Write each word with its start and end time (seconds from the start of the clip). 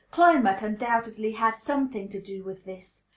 Climate 0.09 0.63
undoubtedly 0.63 1.33
has 1.33 1.61
something 1.61 2.09
to 2.09 2.19
do 2.19 2.43
with 2.43 2.65
this. 2.65 3.03